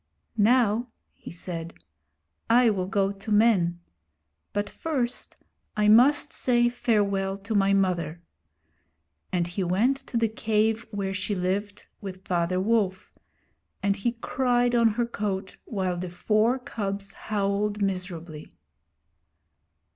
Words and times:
'Now,' 0.35 0.87
he 1.13 1.29
said, 1.29 1.75
'I 2.49 2.71
will 2.71 2.87
go 2.87 3.11
to 3.11 3.31
men. 3.31 3.79
But 4.51 4.67
first 4.67 5.37
I 5.77 5.89
must 5.89 6.33
say 6.33 6.69
farewell 6.69 7.37
to 7.37 7.53
my 7.53 7.73
mother'; 7.73 8.19
and 9.31 9.45
he 9.45 9.63
went 9.63 9.97
to 10.07 10.17
the 10.17 10.27
cave 10.27 10.87
where 10.89 11.13
she 11.13 11.35
lived 11.35 11.85
with 12.01 12.25
Father 12.27 12.59
Wolf, 12.59 13.13
and 13.83 13.95
he 13.95 14.13
cried 14.13 14.73
on 14.73 14.87
her 14.87 15.05
coat, 15.05 15.57
while 15.65 15.97
the 15.97 16.09
four 16.09 16.57
cubs 16.57 17.13
howled 17.13 17.83
miserably. 17.83 18.51